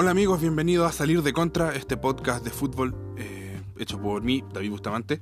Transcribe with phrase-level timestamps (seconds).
[0.00, 4.44] Hola amigos, bienvenidos a Salir de Contra, este podcast de fútbol eh, hecho por mí,
[4.54, 5.20] David Bustamante.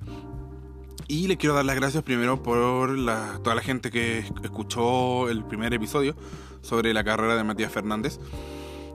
[1.09, 5.47] Y le quiero dar las gracias primero por la, toda la gente que escuchó el
[5.47, 6.15] primer episodio
[6.61, 8.21] sobre la carrera de Matías Fernández.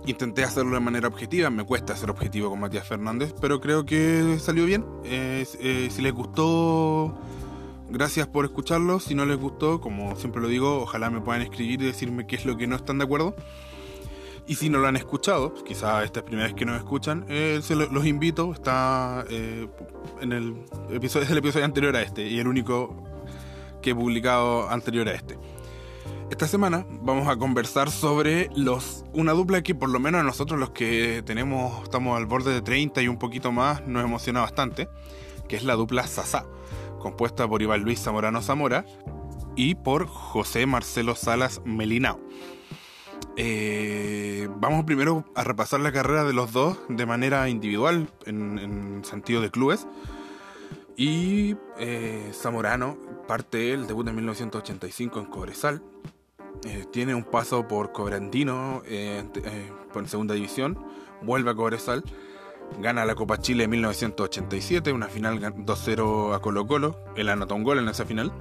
[0.05, 4.37] Intenté hacerlo de manera objetiva, me cuesta ser objetivo con Matías Fernández, pero creo que
[4.37, 4.85] salió bien.
[5.03, 7.17] Eh, eh, si les gustó,
[7.89, 8.99] gracias por escucharlo.
[8.99, 12.35] Si no les gustó, como siempre lo digo, ojalá me puedan escribir y decirme qué
[12.35, 13.33] es lo que no están de acuerdo.
[14.51, 17.25] Y si no lo han escuchado, quizá esta es la primera vez que nos escuchan,
[17.29, 19.69] eh, se los invito, está eh,
[20.19, 23.01] en el episodio, es el episodio anterior a este y el único
[23.81, 25.37] que he publicado anterior a este.
[26.29, 30.59] Esta semana vamos a conversar sobre los una dupla que por lo menos a nosotros
[30.59, 34.89] los que tenemos estamos al borde de 30 y un poquito más nos emociona bastante,
[35.47, 36.45] que es la dupla Sasa,
[36.99, 38.83] compuesta por Iván Luis Zamorano Zamora
[39.55, 42.19] y por José Marcelo Salas Melinao.
[43.37, 49.41] Eh, vamos primero a repasar la carrera de los dos de manera individual, en, sentido
[49.41, 49.87] de clubes.
[50.97, 55.81] Y eh, Zamorano parte el debut en 1985 en Cobresal.
[56.65, 58.83] Eh, tiene un paso por Cobrandino
[59.93, 60.77] por segunda división.
[61.21, 62.03] Vuelve a Cobresal.
[62.79, 67.03] Gana la Copa Chile en 1987, una final 2-0 a Colo Colo.
[67.15, 68.31] Él anotó un gol en esa final.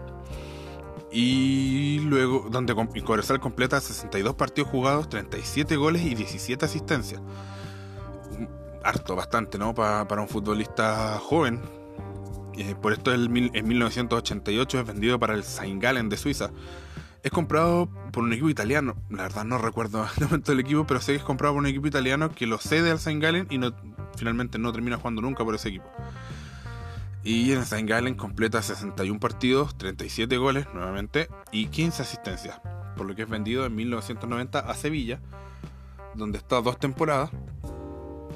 [1.12, 7.20] Y luego, donde Cobresal completa 62 partidos jugados, 37 goles y 17 asistencias.
[8.84, 9.75] Harto, bastante, ¿no?
[9.75, 11.61] para un futbolista joven.
[12.56, 16.50] Eh, por esto en 1988 es vendido para el Saint Gallen de Suiza.
[17.22, 18.97] Es comprado por un equipo italiano.
[19.11, 21.66] La verdad no recuerdo el momento del equipo, pero sé que es comprado por un
[21.66, 23.75] equipo italiano que lo cede al Saint Gallen y no,
[24.16, 25.91] finalmente no termina jugando nunca por ese equipo.
[27.22, 27.84] Y en St.
[27.84, 32.58] Gallen completa 61 partidos, 37 goles nuevamente y 15 asistencias,
[32.96, 35.20] por lo que es vendido en 1990 a Sevilla,
[36.14, 37.30] donde está dos temporadas,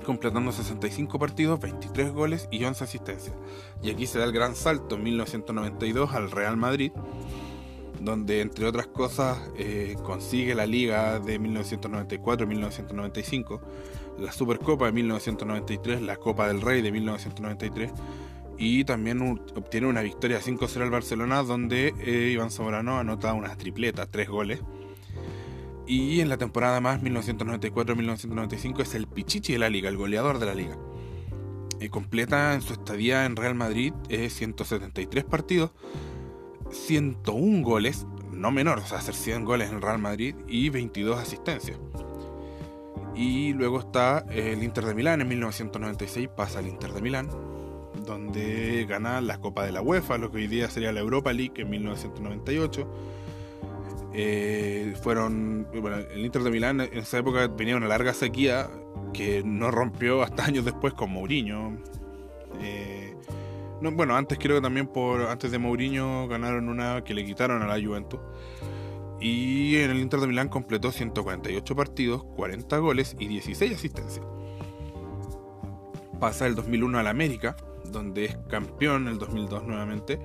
[0.04, 3.34] completando 65 partidos, 23 goles y 11 asistencias.
[3.82, 6.92] Y aquí se da el gran salto en 1992 al Real Madrid,
[8.02, 13.60] donde entre otras cosas eh, consigue la Liga de 1994-1995,
[14.18, 17.90] la Supercopa de 1993, la Copa del Rey de 1993
[18.58, 19.20] y también
[19.54, 24.60] obtiene una victoria 5-0 al Barcelona donde eh, Iván Zamorano anota una tripleta, tres goles.
[25.86, 30.46] Y en la temporada más 1994-1995 es el Pichichi de la liga, el goleador de
[30.46, 30.78] la liga.
[31.80, 35.72] y completa en su estadía en Real Madrid 173 partidos,
[36.70, 41.78] 101 goles, no menor, o sea, hacer 100 goles en Real Madrid y 22 asistencias.
[43.14, 47.28] Y luego está el Inter de Milán en 1996, pasa al Inter de Milán,
[48.04, 51.54] donde gana la Copa de la UEFA, lo que hoy día sería la Europa League
[51.56, 52.88] en 1998.
[54.16, 58.70] Eh, fueron, bueno, el Inter de Milán en esa época venía una larga sequía
[59.12, 61.78] que no rompió hasta años después con Mourinho.
[62.60, 63.16] Eh,
[63.80, 67.62] no, bueno, antes creo que también por antes de Mourinho ganaron una que le quitaron
[67.62, 68.20] a la Juventus.
[69.20, 74.24] Y en el Inter de Milán completó 148 partidos, 40 goles y 16 asistencias.
[76.20, 77.56] Pasa el 2001 al América,
[77.94, 80.20] donde es campeón el 2002 nuevamente,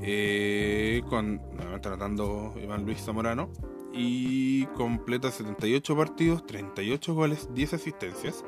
[0.00, 3.50] eh, con nuevamente anotando Iván Luis Zamorano,
[3.92, 8.44] y completa 78 partidos, 38 goles, 10 asistencias.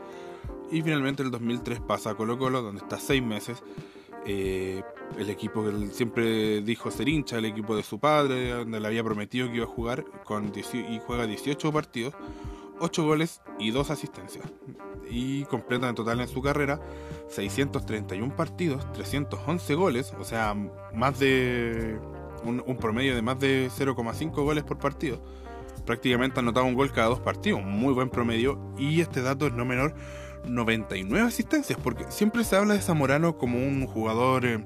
[0.71, 3.63] Y finalmente el 2003 pasa a Colo Colo, donde está 6 meses.
[4.27, 4.83] Eh,
[5.19, 9.05] el equipo que siempre dijo ser hincha, el equipo de su padre, donde le había
[9.05, 12.15] prometido que iba a jugar, con y juega 18 partidos,
[12.81, 14.45] 8 goles y 2 asistencias
[15.11, 16.81] y completa en total en su carrera
[17.29, 20.55] 631 partidos, 311 goles, o sea,
[20.95, 21.99] más de
[22.45, 25.23] un, promedio de más de 0,5 goles por partido.
[25.87, 29.53] Prácticamente ha anotado un gol cada dos partidos, muy buen promedio y este dato es
[29.53, 29.95] no menor
[30.47, 34.65] 99 asistencias, porque siempre se habla de Zamorano como un jugador eh,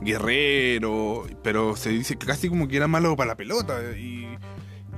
[0.00, 3.78] guerrero, pero se dice casi como que era malo para la pelota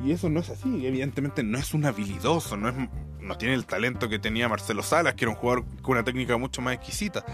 [0.06, 2.74] y eso no es así, evidentemente no es un habilidoso, no es
[3.20, 6.36] no tiene el talento que tenía Marcelo Salas, que era un jugador con una técnica
[6.36, 7.24] mucho más exquisita.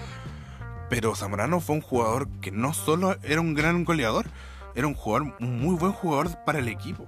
[0.88, 4.26] Pero Zamorano fue un jugador que no solo era un gran goleador,
[4.74, 7.06] era un jugador, un muy buen jugador para el equipo.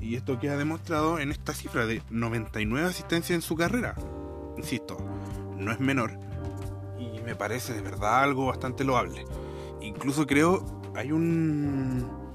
[0.00, 3.96] Y esto queda demostrado en esta cifra de 99 asistencias en su carrera.
[4.56, 4.96] Insisto,
[5.58, 6.12] no es menor.
[6.98, 9.24] Y me parece de verdad algo bastante loable.
[9.80, 10.64] Incluso creo,
[10.94, 12.29] hay un,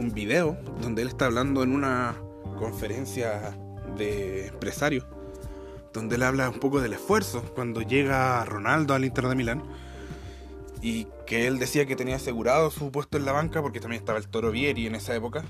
[0.00, 2.16] un video donde él está hablando en una
[2.58, 3.54] conferencia
[3.98, 5.06] de empresario,
[5.92, 9.62] donde él habla un poco del esfuerzo cuando llega Ronaldo al Inter de Milán
[10.80, 14.18] y que él decía que tenía asegurado su puesto en la banca porque también estaba
[14.18, 15.44] el Toro Vieri en esa época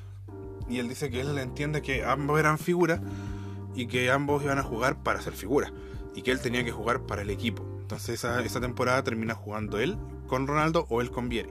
[0.69, 3.00] y él dice que él entiende que ambos eran figuras
[3.76, 5.73] y que ambos iban a jugar para ser figura
[6.17, 7.64] y que él tenía que jugar para el equipo.
[7.82, 11.50] Entonces esa, temporada termina jugando él con Ronaldo o él con Vieri.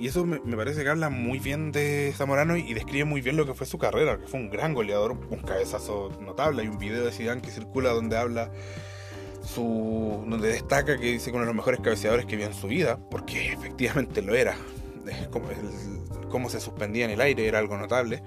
[0.00, 3.44] Y eso me, parece que habla muy bien de Zamorano y, describe muy bien lo
[3.44, 6.62] que fue su carrera, que fue un gran goleador, un cabezazo notable.
[6.62, 8.50] Hay un video de Zidane que circula donde habla
[9.44, 12.66] su donde destaca que dice que uno de los mejores cabeceadores que vio en su
[12.66, 14.56] vida, porque efectivamente lo era.
[15.30, 15.48] Como
[16.30, 18.22] cómo se suspendía en el aire era algo notable.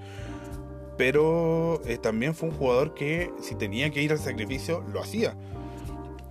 [0.96, 5.34] Pero eh, también fue un jugador que si tenía que ir al sacrificio, lo hacía.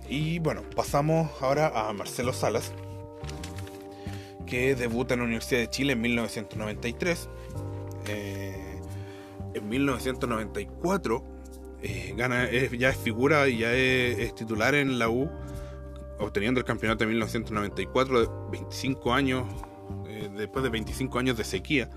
[0.08, 2.72] Y bueno, pasamos ahora a Marcelo Salas,
[4.46, 7.28] que debuta en la Universidad de Chile en 1993.
[8.06, 8.80] Eh,
[9.54, 11.24] en 1994
[11.82, 15.30] eh, gana, ya es figura y ya es, titular en la U,
[16.18, 19.46] obteniendo el campeonato en 1994, 25 años,
[20.08, 21.90] eh, después de 25 años de sequía.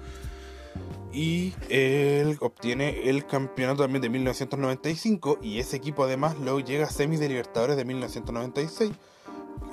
[1.13, 6.89] Y él obtiene el campeonato también de 1995 y ese equipo además luego llega a
[6.89, 8.91] semis de Libertadores de 1996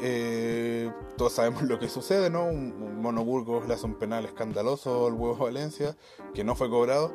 [0.07, 2.45] eh, todos sabemos lo que sucede, ¿no?
[2.45, 5.97] Un, Monoburgos le hace un penal escandaloso al huevo Valencia,
[6.35, 7.15] que no fue cobrado,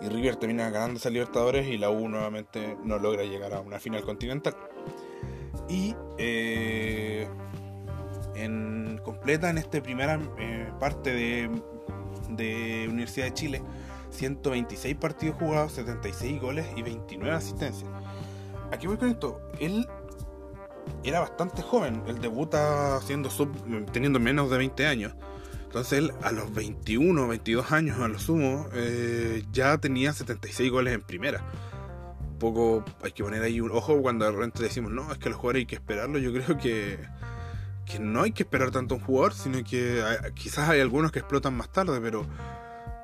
[0.00, 3.78] y River termina ganando esa Libertadores y la U nuevamente no logra llegar a una
[3.78, 4.56] final continental.
[5.68, 7.28] Y eh,
[8.34, 11.50] en, completa en esta primera eh, parte de,
[12.30, 13.62] de Universidad de Chile
[14.12, 17.90] 126 partidos jugados, 76 goles y 29 asistencias.
[18.72, 19.40] Aquí voy con esto.
[19.58, 19.86] Él
[21.04, 22.02] era bastante joven.
[22.06, 23.50] Él debuta siendo sub,
[23.92, 25.14] teniendo menos de 20 años.
[25.64, 30.94] Entonces él a los 21, 22 años a lo sumo, eh, ya tenía 76 goles
[30.94, 31.44] en primera.
[32.40, 35.38] Poco hay que poner ahí un ojo cuando de repente decimos, no, es que los
[35.38, 36.18] jugadores hay que esperarlo.
[36.18, 36.98] Yo creo que,
[37.86, 40.02] que no hay que esperar tanto a un jugador, sino que
[40.34, 42.26] quizás hay algunos que explotan más tarde, pero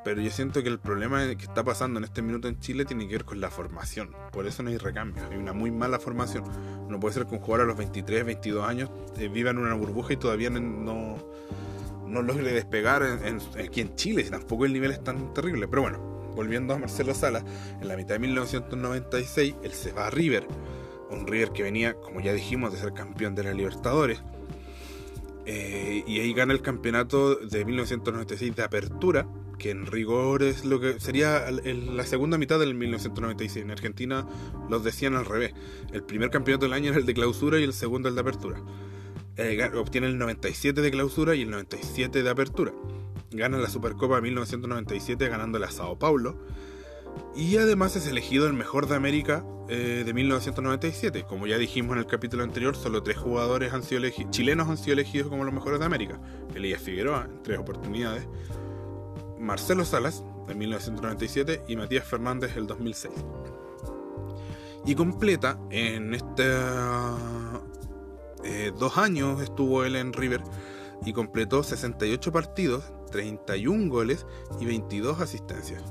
[0.06, 3.08] pero yo siento que el problema que está pasando en este minuto en Chile tiene
[3.08, 4.14] que ver con la formación.
[4.31, 5.25] Por eso no hay recambio.
[5.29, 6.44] Hay una muy mala formación.
[6.88, 8.88] No puede ser que un jugador a los 23, 22 años
[9.19, 11.17] eh, viva en una burbuja y todavía no,
[12.06, 14.23] no logre despegar aquí en Chile.
[14.31, 15.67] Tampoco el nivel es tan terrible.
[15.67, 15.99] Pero bueno,
[16.37, 17.44] volviendo a Marcelo Sala,
[17.81, 20.47] en la mitad de 1996 él se va a River.
[21.11, 24.23] Un River que venía, como ya dijimos, de ser campeón de la Libertadores.
[25.47, 29.26] Eh, y ahí gana el campeonato de 1996 de apertura
[29.58, 33.64] que en rigor es lo que sería la segunda mitad del 1996.
[33.64, 34.26] En Argentina
[34.69, 35.55] los decían al revés.
[35.93, 38.62] El primer campeonato del año era el de clausura y el segundo el de apertura.
[39.37, 42.73] Eh, obtiene el 97 de clausura y el 97 de apertura.
[43.31, 46.38] Gana la Supercopa 1997 ganándola a Sao Paulo.
[47.35, 51.25] Y además es elegido el mejor de América eh, de 1997.
[51.29, 54.94] Como ya dijimos en el capítulo anterior, solo tres jugadores han sido chilenos han sido
[54.94, 56.20] elegidos como los mejores de América.
[56.55, 58.26] Elías Figueroa, en tres oportunidades.
[59.38, 63.12] Marcelo Salas, en 1997, y Matías Fernández, el 2006.
[64.86, 66.44] Y completa en este
[68.44, 70.42] eh, dos años estuvo él en River
[71.04, 74.24] y completó 68 partidos, 31 goles
[74.60, 75.82] y 22 asistencias.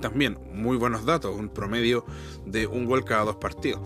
[0.00, 2.06] También muy buenos datos, un promedio
[2.46, 3.82] de un gol cada dos partidos.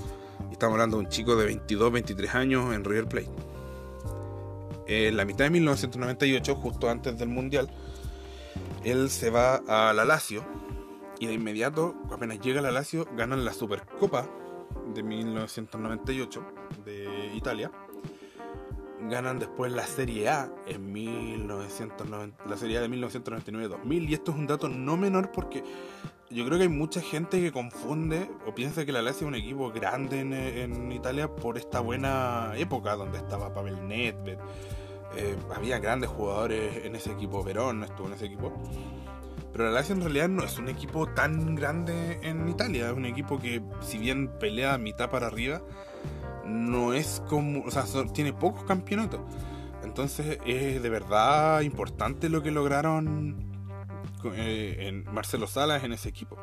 [0.52, 3.30] Estamos hablando de un chico de 22, 23 años en River Plate.
[4.86, 7.68] En la mitad de 1998, justo antes del Mundial,
[8.84, 10.44] él se va a la Lazio
[11.18, 14.28] y de inmediato, apenas llega a la Lazio, ganan la Supercopa
[14.94, 16.44] de 1998
[16.84, 17.70] de Italia.
[19.08, 24.38] Ganan después la Serie A en 1990, la Serie A de 1999-2000 y esto es
[24.38, 25.62] un dato no menor porque
[26.30, 29.34] yo creo que hay mucha gente que confunde o piensa que la Lazio es un
[29.34, 34.38] equipo grande en, Italia por esta buena época donde estaba Pavel Nedved,
[35.16, 38.52] eh, había grandes jugadores en ese equipo, Verón no estuvo en ese equipo.
[39.52, 43.06] Pero la Lazio en realidad no es un equipo tan grande en Italia, es un
[43.06, 45.62] equipo que si bien pelea mitad para arriba,
[46.44, 49.20] no es como, o sea, tiene pocos campeonatos.
[49.84, 53.54] Entonces es de verdad importante lo que lograron
[54.34, 56.36] eh, en Marcelo Salas en ese equipo.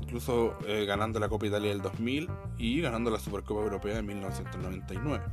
[0.00, 5.24] Incluso eh, ganando la Copa Italia del 2000 y ganando la Supercopa Europea de 1999.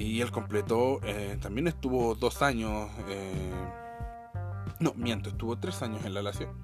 [0.00, 3.52] Y él completó, eh, también estuvo dos años, eh,
[4.78, 6.54] no, miento, estuvo tres años en la Lazio.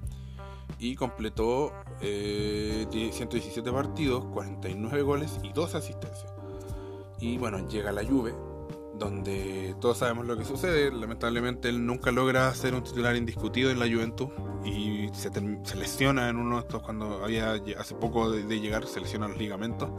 [0.79, 6.33] Y completó 117 eh, partidos, 49 goles y dos asistencias.
[7.21, 8.35] Y bueno, llega la Juve,
[8.99, 10.91] donde todos sabemos lo que sucede.
[10.91, 14.31] Lamentablemente él nunca logra ser un titular indiscutido en la Juventus
[14.65, 15.31] y se,
[15.77, 19.91] lesiona en uno de estos cuando había hace poco de llegar, se lesiona los ligamentos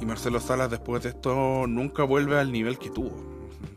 [0.00, 3.08] y Marcelo Salas después de esto nunca vuelve al nivel que tuvo.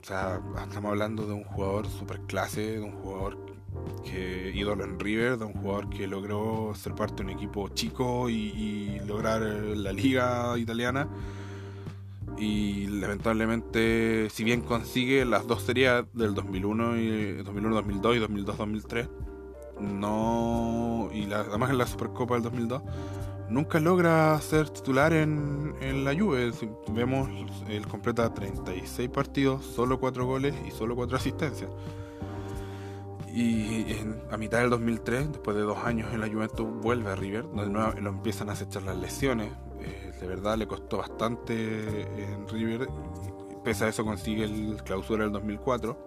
[0.02, 3.38] O sea, estamos hablando de un jugador super clase, de un jugador
[4.04, 8.30] que ídolo en River, de un jugador que logró ser parte de un equipo chico
[8.30, 11.08] y, lograr la liga italiana.
[12.38, 19.10] Y lamentablemente, si bien consigue las dos series del 2001 y 2001-2002 y 2002-2003,
[19.82, 22.82] no y además en la Supercopa del 2002
[23.54, 26.52] nunca logra ser titular en, la Juve.
[26.90, 27.30] vemos,
[27.70, 31.70] él completa 36 partidos, solo 4 goles y solo 4 asistencias.
[33.32, 33.86] Y
[34.32, 38.02] a mitad del 2003, después de dos años en la Juventus, vuelve a River, donde
[38.02, 39.52] lo empiezan a acechar las lesiones.
[39.80, 42.88] Eh, de verdad le costó bastante en River.
[43.64, 45.98] Pese a eso consigue el clausura del 2004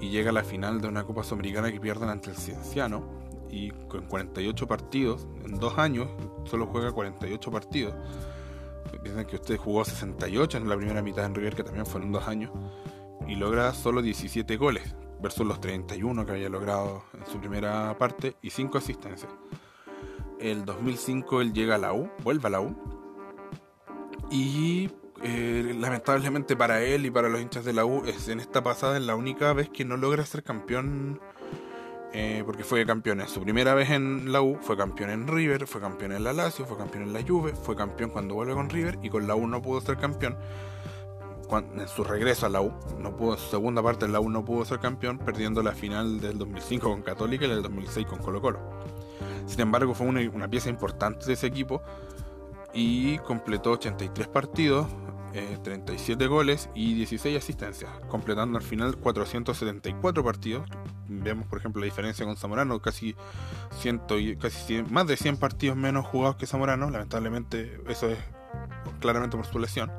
[0.00, 3.21] y llega a la final de una Copa Sudamericana que pierden ante el Cienciano
[3.52, 6.08] y con 48 partidos, en dos años
[6.44, 7.94] solo juega 48 partidos.
[9.02, 12.26] Piensan que usted jugó 68 en la primera mitad en River, que también fueron dos
[12.26, 12.50] años,
[13.28, 18.36] y logra solo 17 goles versus los 31 que había logrado en su primera parte
[18.42, 19.30] y 5 asistencias.
[20.40, 22.74] El 2005 él llega a la U, vuelve a la U
[24.30, 24.90] y
[25.22, 28.96] eh, lamentablemente para él y para los hinchas de la U es en esta pasada
[28.96, 31.20] es la única vez que no logra ser campeón
[32.12, 35.66] eh, porque fue campeón en su primera vez en la U, fue campeón en River,
[35.66, 38.68] fue campeón en la Lazio, fue campeón en la Juve, fue campeón cuando vuelve con
[38.68, 40.36] River y con la U no pudo ser campeón
[41.60, 44.44] en su regreso a la U, no pudo, su segunda parte en la U no
[44.44, 48.40] pudo ser campeón, perdiendo la final del 2005 con Católica y del 2006 con Colo
[48.40, 48.60] Colo.
[49.46, 51.82] Sin embargo, fue una, pieza importante de ese equipo
[52.72, 54.86] y completó 83 partidos,
[55.32, 60.68] 37 eh, goles y 16 asistencias, completando al final 474 partidos.
[61.08, 63.16] Vemos, por ejemplo, la diferencia con Zamorano, casi,
[63.78, 66.90] ciento y, casi más de 100 partidos menos jugados que Zamorano.
[66.90, 68.18] Lamentablemente, eso es
[69.00, 69.90] claramente por su lesión.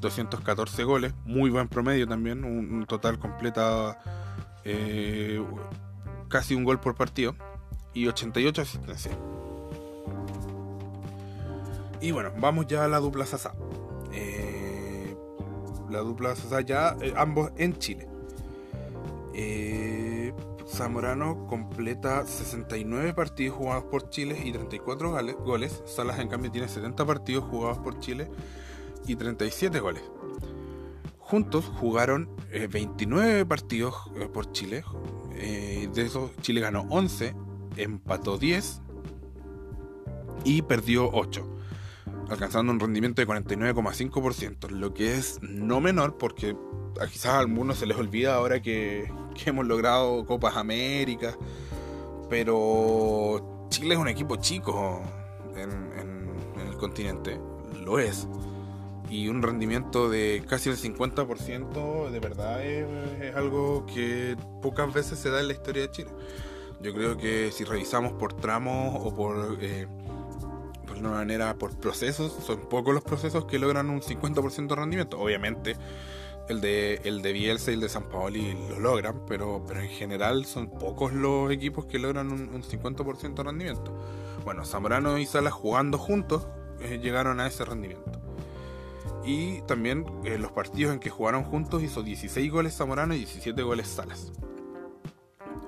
[0.00, 3.98] 214 goles, muy buen promedio también, un, total completa
[4.64, 5.44] eh,
[6.28, 7.34] casi un gol por partido
[7.94, 9.16] y 88 asistencias.
[12.00, 13.52] Y bueno, vamos ya a la dupla Sasa.
[14.12, 15.16] Eh,
[15.90, 18.08] la dupla Sasa ya, eh, ambos en Chile.
[20.68, 25.82] Zamorano completa 69 partidos jugados por Chile y 34 goles.
[25.86, 28.30] Salas en cambio tiene 70 partidos jugados por Chile
[29.06, 30.02] y 37 goles.
[31.18, 34.84] Juntos jugaron 29 eh, partidos eh, por Chile.
[35.34, 37.34] Eh, de esos Chile ganó 11,
[37.76, 38.80] empató 10
[40.44, 41.57] y perdió 8,
[42.28, 46.56] alcanzando un rendimiento de 49,5%, lo que es no menor porque
[47.10, 49.10] quizás a algunos se les olvida ahora que,
[49.46, 51.36] hemos logrado Copas América,
[52.28, 55.00] pero Chile es un equipo chico
[55.56, 57.40] en el continente,
[57.84, 58.26] lo es
[59.10, 65.30] y un rendimiento de casi el 50% de verdad es, algo que pocas veces se
[65.30, 66.10] da en la historia de Chile.
[66.80, 69.86] Yo creo que si revisamos por tramos o por, eh,
[71.00, 75.18] una manera, por procesos, son pocos los procesos que logran un 50% de rendimiento.
[75.18, 75.76] Obviamente
[76.48, 79.88] el de, el de Bielsa y el de San Paoli lo logran, pero, pero en
[79.88, 83.94] general son pocos los equipos que logran un, un 50% de rendimiento.
[84.44, 86.46] Bueno, Zamorano y Salas jugando juntos
[86.80, 88.20] eh, llegaron a ese rendimiento.
[89.24, 93.60] Y también eh, los partidos en que jugaron juntos hizo 16 goles Zamorano y 17
[93.62, 94.32] goles Salas.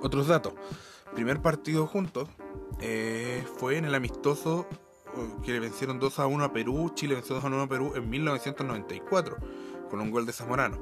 [0.01, 0.53] Otros datos.
[1.13, 2.29] Primer partido juntos
[2.79, 4.65] eh, fue en el amistoso
[5.43, 6.91] que le vencieron 2 a 1 a Perú.
[6.93, 9.37] Chile venció 2 a 1 a Perú en 1994
[9.89, 10.77] con un gol de Zamorano.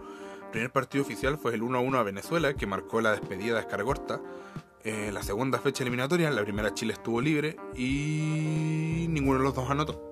[0.51, 3.61] primer partido oficial fue el 1 a 1 a Venezuela que marcó la despedida de
[3.61, 4.21] Escargorta.
[4.83, 10.09] la segunda fecha eliminatoria, la primera Chile estuvo libre y ninguno de los dos anotó.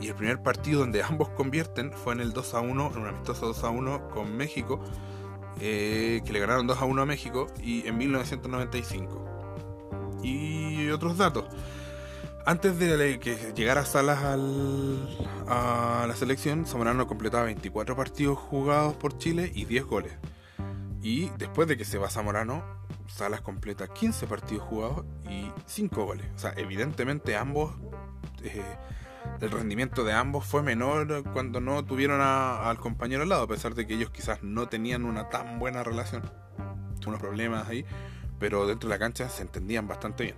[0.00, 3.08] Y el primer partido donde ambos convierten fue en el 2 a 1, en un
[3.08, 4.80] amistoso 2 a 1 con México,
[5.60, 9.24] eh, que le ganaron 2 a 1 a México y en 1995.
[10.22, 11.44] Y otros datos.
[12.46, 15.08] Antes de que llegara Salas al,
[15.46, 20.12] a la selección, Zamorano completaba 24 partidos jugados por Chile y 10 goles.
[21.02, 22.62] Y después de que se va Zamorano,
[23.06, 26.26] Salas completa 15 partidos jugados y 5 goles.
[26.34, 27.74] O sea, evidentemente ambos
[28.42, 28.62] eh,
[29.40, 33.74] el rendimiento de ambos fue menor cuando no tuvieron al compañero al lado, a pesar
[33.74, 36.22] de que ellos quizás no tenían una tan buena relación.
[37.06, 37.84] Unos problemas ahí,
[38.38, 40.36] pero dentro de la cancha se entendían bastante bien.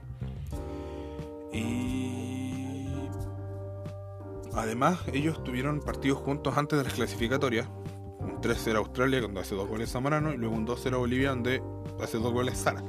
[1.52, 1.91] Y
[4.54, 7.68] además, ellos tuvieron partidos juntos antes de las clasificatorias.
[8.20, 11.62] Un 3-0 Australia, donde hace dos goles Zamorano, y luego un 2-0 Bolivia, donde
[12.00, 12.82] hace dos goles Sara.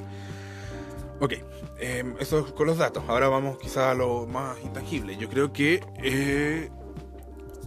[1.20, 1.34] Ok,
[1.79, 3.03] eh, eso con los datos.
[3.08, 5.15] Ahora vamos quizá a lo más intangible.
[5.17, 6.70] Yo creo que eh,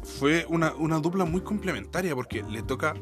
[0.05, 2.95] fue una, dupla muy complementaria porque le toca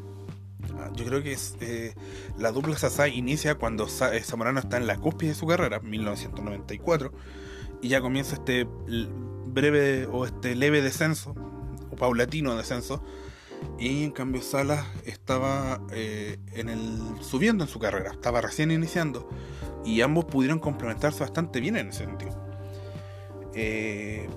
[0.77, 1.93] Ah, yo creo que eh,
[2.37, 7.11] la dupla Sasá inicia cuando eh, Zamorano está en la cúspide de su carrera, 1994,
[7.81, 8.67] y ya comienza este
[9.55, 11.33] breve o este leve descenso,
[11.89, 13.03] o paulatino descenso,
[13.79, 19.27] y en cambio Salas estaba eh, en el, subiendo en su carrera, estaba recién iniciando,
[19.83, 22.45] y ambos pudieron complementarse bastante bien en ese sentido.
[23.55, 24.27] Eh,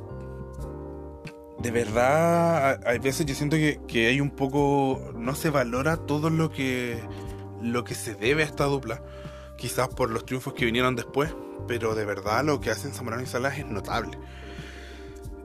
[1.59, 5.13] de verdad, hay veces yo siento que, hay un poco.
[5.17, 7.01] No se valora todo lo que.
[7.61, 9.03] lo que se debe a esta dupla.
[9.57, 11.35] Quizás por los triunfos que vinieron después.
[11.67, 14.17] Pero de verdad lo que hacen Zamorano y Salas es notable.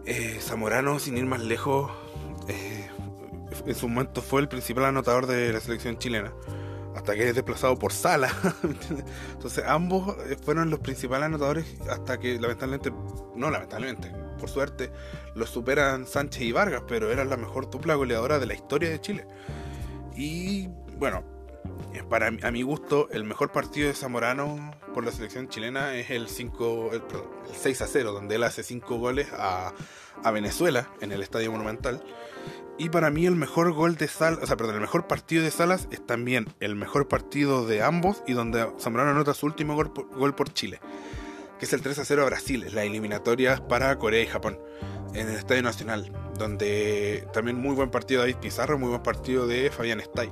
[0.06, 1.92] Eh, Zamorano, sin ir más lejos,
[2.48, 2.90] eh,
[3.66, 6.34] en su momento fue el principal anotador de la selección chilena.
[6.96, 8.30] Hasta que es desplazado por Sala.
[9.32, 12.92] Entonces ambos fueron los principales anotadores hasta que lamentablemente,
[13.36, 14.92] no lamentablemente, por suerte,
[15.36, 19.02] los superan Sánchez y Vargas, pero eran la mejor dupla goleadora de la historia de
[19.02, 19.26] Chile.
[20.16, 20.68] Y
[20.98, 21.24] bueno,
[22.10, 26.28] para a mi gusto, el mejor partido de Zamorano por la selección chilena es el
[26.28, 27.02] 5, el,
[27.60, 29.74] 6 a 0, donde él hace 5 goles a,
[30.32, 32.04] Venezuela en el Estadio Monumental.
[32.78, 35.52] Y para mí el mejor gol de Salas, o sea, perdón, el mejor partido de
[35.52, 40.36] Salas es también el mejor partido de ambos y donde Zamorano anota su último gol
[40.36, 40.80] por Chile
[41.64, 44.60] que es el 3 a 0 a Brasil, la eliminatoria para Corea y Japón,
[45.14, 49.48] en el Estadio Nacional, donde también muy buen partido de David Pizarro, muy buen partido
[49.48, 50.30] de Fabián Stay,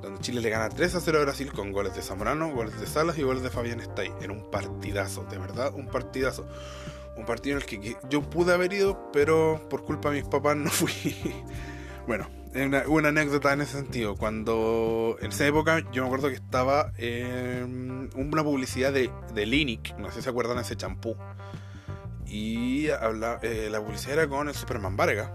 [0.00, 2.86] donde Chile le gana 3 a 0 a Brasil con goles de Zamorano, goles de
[2.86, 6.46] Salas y goles de Fabián Stay, en un partidazo, de verdad, un partidazo.
[7.16, 10.56] Un partido en el que yo pude haber ido, pero por culpa de mis papás
[10.56, 11.16] no fui.
[12.06, 14.16] bueno, una, una, anécdota en ese sentido.
[14.16, 20.08] Cuando en esa época yo me acuerdo que estaba en una publicidad de, de no
[20.08, 21.16] sé si se acuerdan de ese champú.
[22.26, 25.30] Y habla, eh, la publicidad era con el Superman Vargas,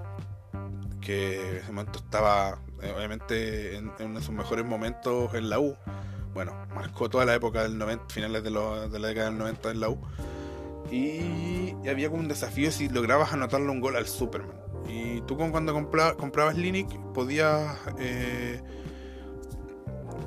[1.02, 5.60] que en ese momento estaba eh, obviamente en, uno de sus mejores momentos en la
[5.60, 5.76] U.
[6.34, 9.80] Bueno, marcó toda la época del 90, finales de, de la década del 90 en
[9.80, 9.98] la U.
[10.92, 15.38] Y, y había como un desafío si lograbas anotarle un gol al Superman y tú
[15.38, 18.62] cuando comprabas Linux podías eh,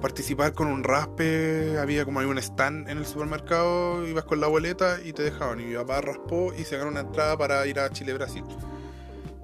[0.01, 4.99] participar con un raspe, había como un stand en el supermercado, ibas con la boleta
[5.05, 5.61] y te dejaban.
[5.61, 8.45] Y mi papá raspó y se ganó una entrada para ir a Chile-Brasil.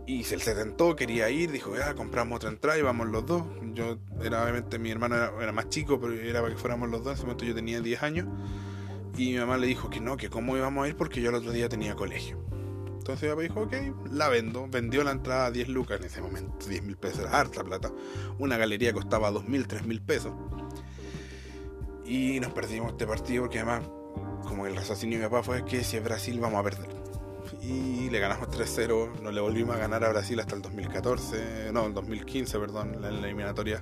[0.06, 3.42] Y se se tentó, quería ir, dijo, ya, compramos otra entrada y vamos los dos.
[3.72, 7.12] Yo, era obviamente, mi hermano era, más chico, pero era para que fuéramos los dos.
[7.12, 8.26] En ese momento yo tenía 10 años.
[9.16, 11.36] Y mi mamá le dijo que no, que cómo íbamos a ir porque yo el
[11.36, 12.38] otro día tenía colegio.
[12.98, 13.74] Entonces ella dijo, ok,
[14.10, 14.66] la vendo.
[14.68, 17.92] Vendió la entrada a 10 lucas en ese momento, 10 mil pesos, era harta plata.
[18.38, 20.32] Una galería costaba 2 mil, 3 mil pesos.
[22.04, 23.88] Y nos perdimos este partido porque además,
[24.46, 27.03] como el raciocinio de mi papá fue que si es Brasil vamos a perder.
[27.60, 31.86] Y le ganamos 3-0, no le volvimos a ganar a Brasil hasta el 2014, no,
[31.86, 33.80] el 2015, perdón, en la eliminatoria.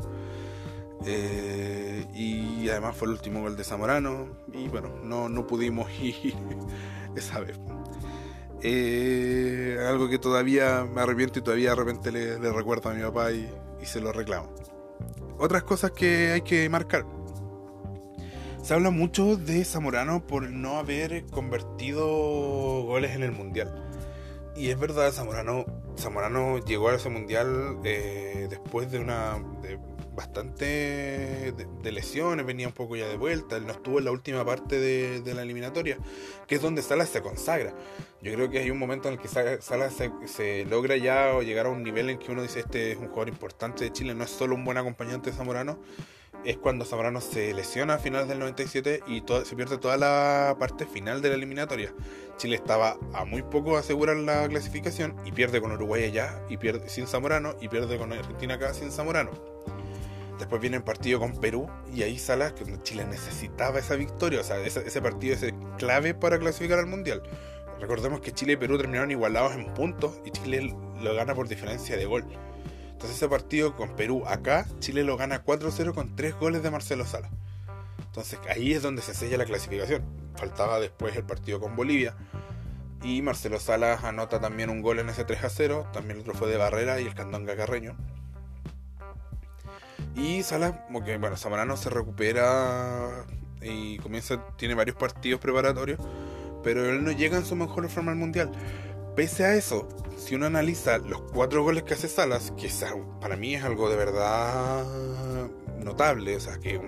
[1.05, 6.35] Eh, y además fue el último gol de Zamorano y bueno, no, no pudimos ir
[7.17, 7.59] esa vez.
[8.65, 13.33] Eh, algo que todavía me arrepiento y todavía de repente le, recuerdo a mi papá
[13.33, 13.51] y,
[13.83, 14.55] se lo reclamo.
[15.39, 17.05] Otras cosas que hay que marcar.
[18.63, 22.07] Se habla mucho de Zamorano por no haber convertido
[22.85, 23.91] goles en el Mundial.
[24.55, 25.65] Y es verdad, Zamorano,
[25.99, 29.43] Zamorano llegó a ese Mundial eh, después de una
[30.15, 34.45] bastante de, lesiones, venía un poco ya de vuelta, él no estuvo en la última
[34.45, 35.99] parte de, la eliminatoria,
[36.47, 37.75] que es donde Salas se consagra.
[38.21, 39.95] Yo creo que hay un momento en el que Salas
[40.27, 43.31] se, logra ya llegar a un nivel en que uno dice este es un jugador
[43.31, 45.79] importante de Chile, no es solo un buen acompañante de Zamorano,
[46.45, 50.87] es cuando Zamorano se lesiona a finales del 97 y se pierde toda la parte
[50.87, 51.93] final de la eliminatoria.
[52.37, 56.89] Chile estaba a muy poco asegurar la clasificación y pierde con Uruguay allá y pierde
[56.89, 59.31] sin Zamorano y pierde con Argentina acá sin Zamorano.
[60.39, 64.43] Después viene el partido con Perú y ahí Salas, que Chile necesitaba esa victoria, o
[64.43, 67.23] sea, ese, partido es clave para clasificar al Mundial.
[67.81, 71.97] Recordemos que Chile y Perú terminaron igualados en puntos y Chile lo gana por diferencia
[71.97, 72.25] de gol.
[73.03, 77.05] Entonces ese partido con Perú acá, Chile lo gana 4-0 con 3 goles de Marcelo
[77.05, 77.33] Salas.
[77.99, 80.05] Entonces ahí es donde se sella la clasificación.
[80.37, 82.15] Faltaba después el partido con Bolivia.
[83.03, 85.89] Y Marcelo Salas anota también un gol en ese 3 0.
[85.93, 87.97] También el otro fue de Barrera y el Candonga Carreño.
[90.15, 93.27] Y Salas, porque bueno, Zamorano se recupera
[93.63, 95.99] y comienza, tiene varios partidos preparatorios,
[96.63, 98.53] pero él no llega en su mejor forma al mundial.
[99.15, 102.71] Pese a eso, si uno analiza los cuatro goles que hace Salas, que
[103.21, 104.87] para mí es algo de verdad
[105.85, 106.81] notable, o sea, que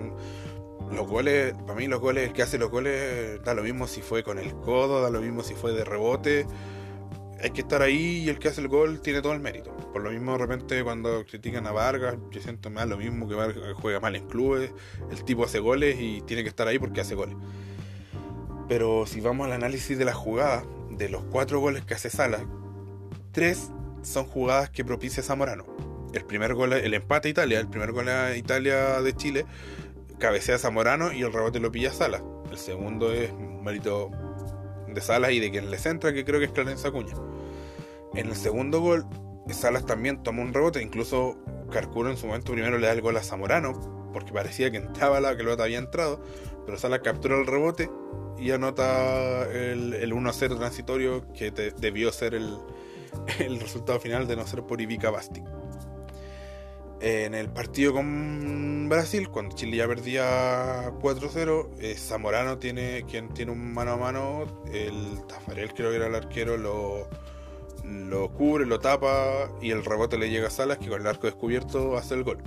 [0.91, 4.01] los goles, para mí los goles, el que hace los goles, da lo mismo si
[4.01, 6.47] fue con el codo, da lo mismo si fue de rebote,
[7.43, 9.75] hay que estar ahí y el que hace el gol tiene todo el mérito.
[9.93, 13.35] Por lo mismo, de repente, cuando critican a Vargas, yo siento más lo mismo que
[13.35, 14.71] Vargas juega mal en clubes,
[15.11, 17.35] el tipo hace goles y tiene que estar ahí porque hace goles.
[18.67, 20.63] Pero si vamos al análisis de la jugada,
[20.97, 22.45] de los cuatro goles que hace Sala,
[23.31, 25.65] tres son jugadas que propicia Zamorano.
[26.13, 29.45] El primer gol, el empate a Italia, el primer gol a Italia de Chile,
[30.19, 32.23] cabecea Zamorano y el rebote lo pilla Sala.
[32.49, 34.11] El segundo es mérito
[34.87, 37.13] de Salas y de quien le centra, que creo que es Clarence Acuña.
[38.13, 39.05] En el segundo gol,
[39.49, 41.37] Salas también toma un rebote, incluso
[41.71, 45.19] Carcuro en su momento primero le da el gol a Zamorano, porque parecía que entraba
[45.19, 46.23] la pelota había entrado,
[46.65, 47.89] pero Salas captura el rebote
[48.37, 52.57] y anota el, el 1-0 transitorio que debió ser el,
[53.39, 55.43] el, resultado final de no ser por Ivica Basti.
[57.01, 63.51] En el partido con Brasil, cuando Chile ya perdía 4-0, eh, Zamorano tiene quien tiene
[63.51, 67.07] un mano a mano, el Tafarel creo que era el arquero, lo,
[67.83, 71.27] lo cubre, lo tapa y el rebote le llega a Salas que con el arco
[71.27, 72.41] descubierto hace el gol.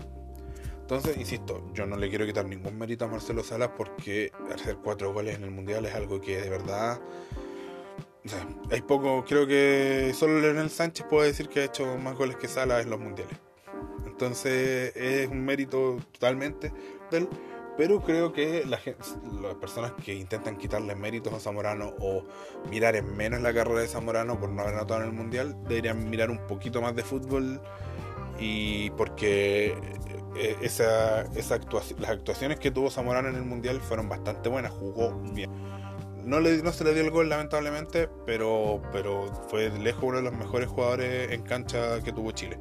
[0.89, 5.13] Entonces, insisto, yo no le quiero quitar ningún mérito a Marcelo Salas porque hacer cuatro
[5.13, 6.99] goles en el Mundial es algo que de verdad...
[8.25, 12.17] O sea, hay poco, creo que solo Leonel Sánchez puede decir que ha hecho más
[12.17, 13.37] goles que Salas en los Mundiales.
[14.07, 16.73] Entonces es un mérito totalmente
[17.11, 17.29] de.
[17.77, 18.81] Pero creo que la
[19.43, 22.25] las personas que intentan quitarle méritos a Zamorano o
[22.71, 26.09] mirar en menos la carrera de Zamorano por no haber anotado en el Mundial, deberían
[26.09, 27.61] mirar un poquito más de fútbol
[28.39, 29.77] y porque
[30.37, 31.51] eh, esa, las
[32.11, 35.51] actuaciones que tuvo Zamorano en el Mundial fueron bastante buenas, jugó bien.
[36.25, 40.23] No, le, no se le dio el gol lamentablemente, pero, pero fue lejos uno de
[40.23, 42.59] los mejores jugadores en cancha que tuvo Chile.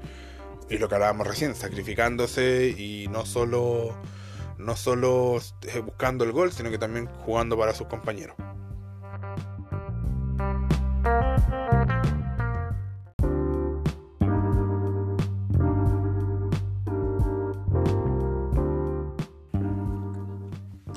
[0.69, 3.95] Y lo que hablábamos recién, sacrificándose y no solo,
[4.57, 8.35] no solo eh, buscando el gol, sino que también jugando para sus compañeros.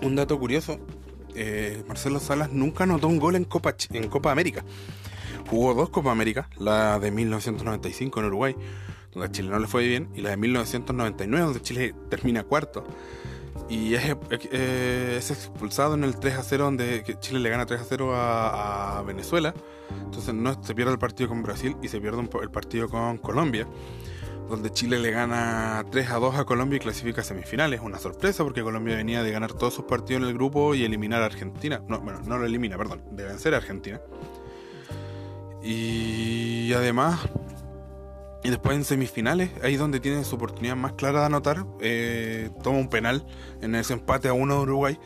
[0.02, 0.78] Un dato curioso,
[1.34, 4.64] eh, Marcelo Salas nunca anotó un gol en Copa, en Copa América.
[5.48, 8.56] Jugó dos Copa América, la de 1995 en Uruguay,
[9.12, 12.84] donde a Chile no le fue bien, y la de 1999, donde Chile termina cuarto.
[13.68, 14.16] Y es,
[14.52, 19.02] eh, expulsado en el 3 a 0, donde Chile le gana 3 a 0 a,
[19.06, 19.54] Venezuela.
[20.04, 23.66] Entonces no se pierde el partido con Brasil y se pierde el partido con Colombia
[24.50, 27.80] donde Chile le gana 3 a 2 a Colombia y clasifica a semifinales.
[27.80, 31.22] Una sorpresa porque Colombia venía de ganar todos sus partidos en el grupo y eliminar
[31.22, 31.82] a Argentina.
[31.88, 34.00] No, bueno, no lo elimina, perdón, de vencer a Argentina.
[35.62, 37.20] Y además,
[38.42, 42.78] y después en semifinales, ahí donde tiene su oportunidad más clara de anotar, eh, toma
[42.78, 43.24] un penal
[43.60, 44.98] en ese empate a uno de Uruguay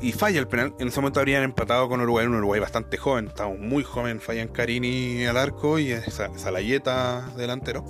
[0.00, 0.74] y falla el penal.
[0.78, 4.48] En ese momento habrían empatado con Uruguay, un Uruguay bastante joven, estaba muy joven, fallan
[4.48, 5.92] Carini al arco y
[6.36, 7.84] Salayeta delantero.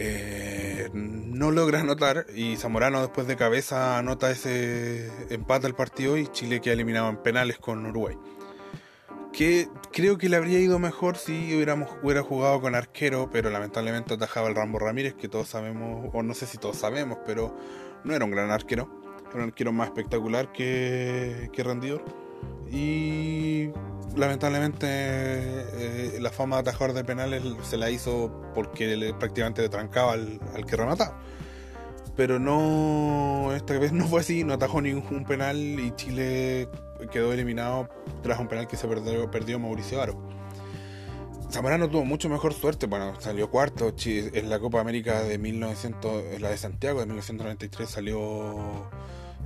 [0.00, 6.28] Eh, no logra anotar y Zamorano después de cabeza anota ese empate al partido y
[6.28, 8.16] Chile queda eliminado en penales con Uruguay.
[9.32, 14.14] Que creo que le habría ido mejor si hubiéramos, hubiera jugado con arquero, pero lamentablemente
[14.14, 17.56] atajaba el Rambo Ramírez, que todos sabemos, o no sé si todos sabemos, pero
[18.04, 18.88] no era un gran arquero.
[19.30, 22.04] Era un arquero más espectacular que, que rendidor.
[22.70, 23.70] Y
[24.18, 30.12] lamentablemente eh, la fama de atajador de penales se la hizo porque prácticamente le trancaba
[30.12, 31.18] al, que remataba.
[32.16, 36.68] Pero no, esta vez no fue así, no atajó ningún penal y Chile
[37.12, 37.88] quedó eliminado
[38.22, 40.20] tras un penal que se perdió, Mauricio Aro.
[41.50, 46.42] Zamorano tuvo mucho mejor suerte, bueno, salió cuarto en la Copa América de 1900, en
[46.42, 48.90] la de Santiago de 1993 salió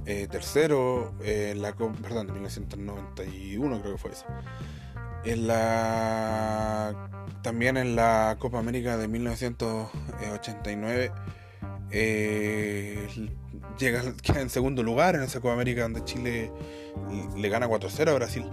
[0.06, 4.26] eh, tercero, en la, perdón, de 1991 creo que fue eso.
[5.24, 7.08] En la,
[7.42, 11.12] también en la Copa América de 1989
[11.92, 13.06] eh,
[13.78, 16.50] llega, queda en segundo lugar en esa Copa América donde Chile
[17.36, 18.44] le gana 4-0 a Brasil,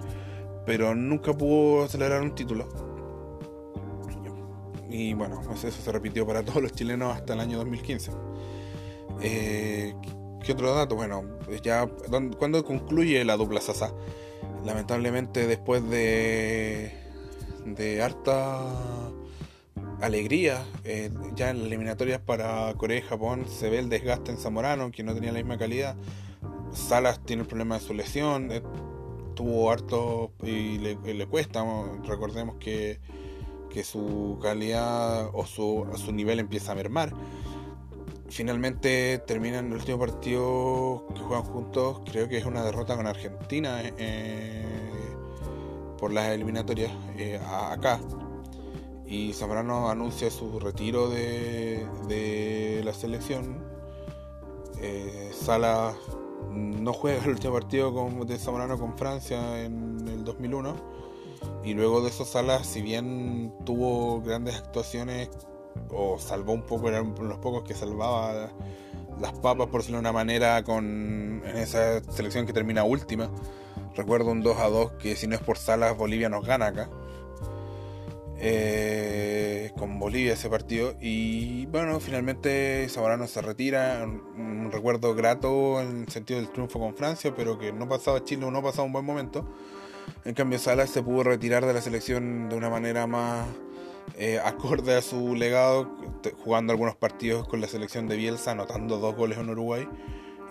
[0.65, 2.67] pero nunca pudo celebrar un título.
[4.89, 8.11] Y bueno, pues eso se repitió para todos los chilenos hasta el año 2015.
[9.21, 9.93] Eh,
[10.43, 10.95] ¿Qué otro dato?
[10.95, 11.23] Bueno,
[11.61, 11.87] ya
[12.37, 13.93] cuando concluye la dupla Sasa,
[14.65, 16.99] lamentablemente después de
[17.65, 18.61] de harta
[20.01, 24.37] alegría, eh, ya en las eliminatorias para Corea y Japón se ve el desgaste en
[24.37, 25.95] Zamorano, que no tenía la misma calidad.
[26.71, 28.61] Salas tiene el problema de su lesión, eh,
[29.35, 31.63] tuvo harto y le, cuesta.
[32.05, 32.99] Recordemos que,
[33.69, 37.13] que su calidad o su, su nivel empieza a mermar
[38.29, 43.81] finalmente terminan el último partido que juegan juntos, creo que es una derrota con Argentina
[43.83, 44.65] eh,
[45.97, 47.99] por las eliminatorias eh, acá.
[49.05, 53.63] y Zamorano anuncia su retiro de, de la selección.
[54.81, 55.95] Eh, Salas
[56.51, 60.75] no juega el último partido con, de Zamorano con Francia en el 2001
[61.63, 65.29] y luego de esos Salas, si bien tuvo grandes actuaciones
[65.89, 68.49] o salvó un poco, eran los pocos que salvaba
[69.19, 73.29] las papas, por decirlo de una manera, con en esa selección que termina última.
[73.95, 76.89] Recuerdo un 2 a 2 que si no es por Salas, Bolivia nos gana acá.
[78.41, 80.95] Eh, con Bolivia ese partido.
[81.01, 84.05] Y bueno, finalmente Zamorano se retira.
[84.05, 88.45] Un, recuerdo grato en el sentido del triunfo con Francia, pero que no pasaba Chile
[88.45, 89.45] o no pasaba un buen momento.
[90.25, 93.47] En cambio, Salas se pudo retirar de la selección de una manera más
[94.17, 95.89] eh, acorde a su legado,
[96.43, 99.87] jugando algunos partidos con la selección de Bielsa, anotando dos goles en Uruguay.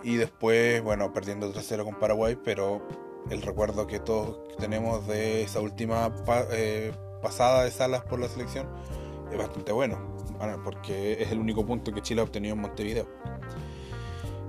[0.02, 2.86] Y después, bueno, perdiendo 3-0 con Paraguay, pero
[3.30, 6.14] el recuerdo que todos tenemos de esa última
[6.52, 6.92] eh,
[7.22, 8.68] pasada de Salas por la selección
[9.30, 9.98] es bastante bueno,
[10.64, 13.06] porque es el único punto que Chile ha obtenido en Montevideo.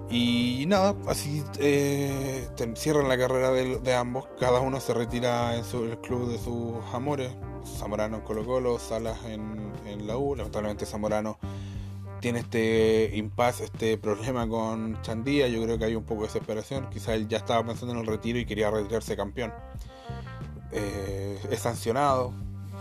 [0.10, 6.00] Y nada, así eh, cierran la carrera de, ambos, cada uno se retira en el
[6.00, 7.32] club de sus amores,
[7.66, 11.38] Zamorano en Colo Colo, Salas en, la U, lamentablemente Zamorano
[12.20, 15.48] tiene este impasse, este problema con Chandía.
[15.48, 16.90] Yo creo que hay un poco de desesperación.
[16.90, 19.54] Quizá él ya estaba pensando en el retiro y quería retirarse campeón.
[20.72, 22.34] Eh, es sancionado.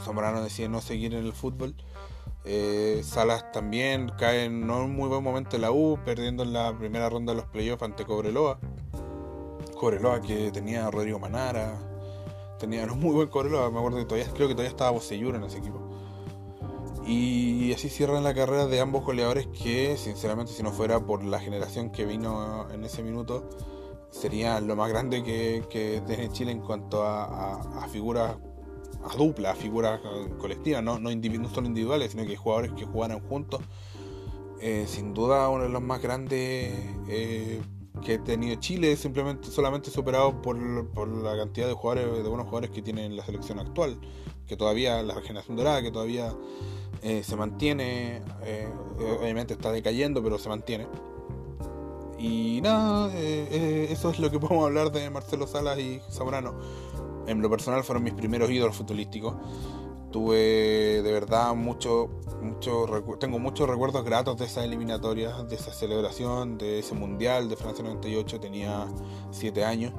[0.04, 1.74] Zamorano decide no seguir en el fútbol.
[2.44, 6.52] Eh, Salas también cae en no un muy buen momento en la U, perdiendo en
[6.52, 8.58] la primera ronda de los playoffs ante Cobreloa.
[9.78, 11.87] Cobreloa que tenía a Rodrigo Manara.
[12.58, 13.70] Tenía un muy buen Cobreloa.
[13.70, 15.80] Me acuerdo que todavía creo que todavía estaba Bocellur en ese equipo.
[17.06, 21.40] Y así cierran la carrera de ambos goleadores que, sinceramente, si no fuera por la
[21.40, 23.48] generación que vino en ese minuto,
[24.10, 28.36] sería lo más grande que, tiene Chile en cuanto a, figuras,
[29.02, 30.00] a dupla, a figuras
[30.38, 31.10] colectivas, no, no,
[31.48, 33.62] solo individuales, sino que jugadores que jugaran juntos.
[34.60, 36.74] Eh, sin duda uno de los más grandes
[37.08, 37.62] eh,
[38.04, 42.46] que ha tenido Chile, simplemente solamente superado por, por, la cantidad de jugadores, de buenos
[42.46, 43.98] jugadores que tiene en la selección actual,
[44.46, 46.34] que todavía, la generación dorada, que todavía
[47.02, 48.68] eh, se mantiene, eh,
[49.20, 50.86] obviamente está decayendo, pero se mantiene.
[52.18, 56.54] Y nada, eh, eso es lo que podemos hablar de Marcelo Salas y Zamorano.
[57.26, 59.34] En lo personal fueron mis primeros ídolos futbolísticos.
[60.10, 62.08] Tuve de verdad mucho,
[62.40, 62.86] mucho
[63.18, 67.84] tengo muchos recuerdos gratos de esa eliminatoria, de esa celebración, de ese mundial de Francia
[67.84, 68.40] 98.
[68.40, 68.86] Tenía
[69.30, 69.92] 7 años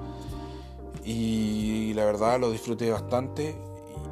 [1.04, 3.56] y la verdad lo disfruté bastante.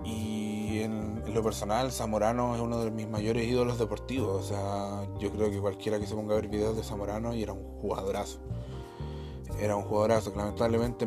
[0.05, 4.43] Y en, lo personal, Zamorano es uno de mis mayores ídolos deportivos.
[4.43, 7.43] O sea, yo creo que cualquiera que se ponga a ver videos de Zamorano y
[7.43, 8.39] era un jugadorazo.
[9.59, 11.05] Era un jugadorazo lamentablemente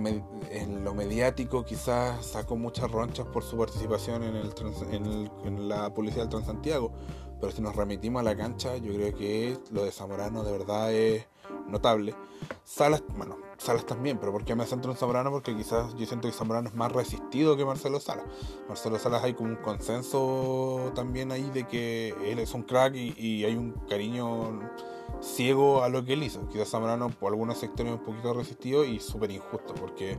[0.50, 6.22] en lo mediático quizás sacó muchas ronchas por su participación en, el, en, la publicidad
[6.22, 6.90] del Transantiago.
[7.40, 10.92] Pero si nos remitimos a la cancha, yo creo que lo de Zamorano de verdad
[10.92, 11.26] es
[11.70, 12.14] notable.
[12.64, 15.30] Salas, bueno, Salas también, pero ¿por qué me centro en Zamorano?
[15.30, 18.24] Porque quizás yo siento que Zamorano es más resistido que Marcelo Salas.
[18.68, 23.44] Marcelo Salas hay como un consenso también ahí de que él es un crack y,
[23.44, 24.60] hay un cariño
[25.20, 26.48] ciego a lo que él hizo.
[26.48, 30.16] Quizás Zamorano por algunos sectores un poquito resistido y súper injusto, porque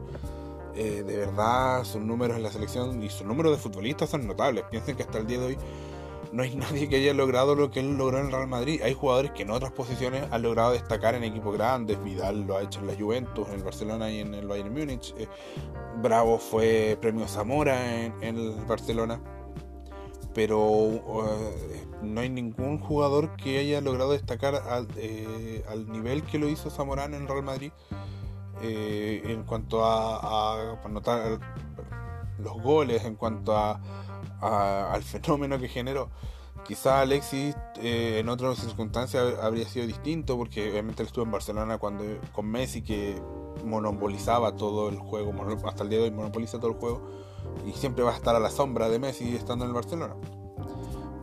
[0.76, 4.64] eh, de verdad sus números en la selección y sus números de futbolistas son notables.
[4.70, 5.58] Piensen que hasta el día de hoy
[6.32, 8.82] no hay nadie que haya logrado lo que él logró en el Real Madrid.
[8.84, 12.02] Hay jugadores que en otras posiciones han logrado destacar en equipos grandes.
[12.04, 15.14] Vidal lo ha hecho en la Juventus, en el Barcelona y en el Bayern Múnich.
[15.18, 15.28] Eh,
[16.02, 19.20] Bravo fue premio Zamora en, el Barcelona.
[20.34, 26.48] Pero eh, no hay ningún jugador que haya logrado destacar al, eh, nivel que lo
[26.48, 27.72] hizo Zamorano en el Real Madrid.
[28.62, 31.40] en cuanto a, a notar
[32.38, 33.82] los goles, en cuanto a
[34.42, 36.10] al fenómeno que generó.
[36.66, 41.80] Quizá Alexis eh, en otras circunstancias habría sido distinto porque obviamente él estuvo en Barcelona
[41.80, 43.20] cuando con Messi que
[43.66, 45.34] monopolizaba todo el juego,
[45.66, 47.02] hasta el día de hoy monopoliza todo el juego
[47.66, 50.16] y siempre va a estar a la sombra de Messi estando en el Barcelona.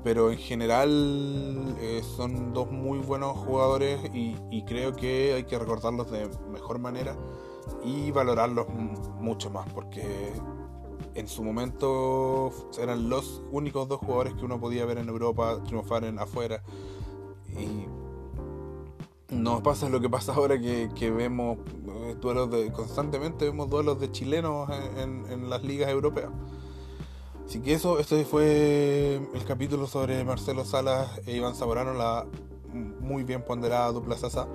[0.02, 5.58] Pero en general eh, son dos muy buenos jugadores y, y creo que hay que
[5.58, 7.16] recordarlos de mejor manera
[7.84, 10.32] y valorarlos mucho más porque
[11.18, 16.04] en su momento eran los únicos dos jugadores que uno podía ver en Europa triunfar
[16.04, 16.62] en afuera.
[17.58, 17.86] Y
[19.34, 24.70] nos pasa lo que pasa ahora que, vemos eh, duelos constantemente vemos duelos de chilenos
[24.96, 26.30] en, las ligas europeas.
[27.44, 32.26] Así que eso, este fue el capítulo sobre Marcelo Salas e Iván Zamorano, la
[33.00, 34.46] muy bien ponderada dupla Sasa.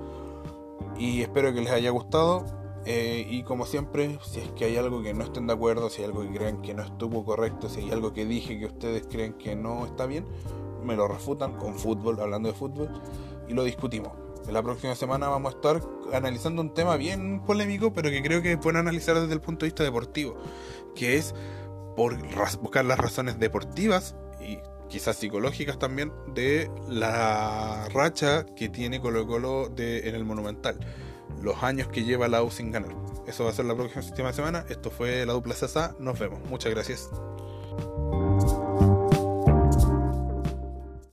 [0.98, 5.02] Y espero que les haya gustado Eh, y como siempre, si es que hay algo
[5.02, 7.82] que no estén de acuerdo, si hay algo que crean que no estuvo correcto, si
[7.82, 10.26] hay algo que dije que ustedes creen que no está bien,
[10.84, 12.90] me lo refutan con fútbol, hablando de fútbol,
[13.48, 14.12] y lo discutimos.
[14.46, 18.42] En la próxima semana vamos a estar analizando un tema bien polémico, pero que creo
[18.42, 20.36] que bueno analizar desde el punto de vista deportivo,
[20.94, 21.34] que es
[21.96, 22.18] por
[22.60, 29.70] buscar las razones deportivas y quizás psicológicas también de la racha que tiene Colo Colo
[29.70, 30.78] de, en el Monumental
[31.44, 32.96] los años que lleva la U sin ganar.
[33.28, 34.66] Eso va a ser la próxima semana.
[34.70, 35.96] Esto fue la dupla CSA.
[36.00, 36.40] Nos vemos.
[36.50, 37.10] Muchas gracias.